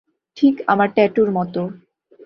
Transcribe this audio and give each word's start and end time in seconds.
ঠিক 0.37 0.55
আমার 0.67 0.89
ট্যাটুর 0.95 1.29
মত। 1.31 1.55